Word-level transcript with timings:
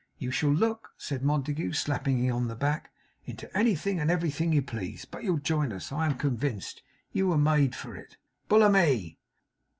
'You 0.17 0.31
shall 0.31 0.49
look,' 0.49 0.93
said 0.97 1.21
Montague, 1.21 1.73
slapping 1.73 2.23
him 2.25 2.33
on 2.35 2.47
the 2.47 2.55
back, 2.55 2.91
'into 3.25 3.55
anything 3.55 3.99
and 3.99 4.09
everything 4.09 4.51
you 4.51 4.63
please. 4.63 5.05
But 5.05 5.23
you'll 5.23 5.37
join 5.37 5.71
us, 5.71 5.91
I 5.91 6.07
am 6.07 6.17
convinced. 6.17 6.81
You 7.13 7.27
were 7.27 7.37
made 7.37 7.75
for 7.75 7.95
it. 7.95 8.17
Bullamy! 8.49 9.19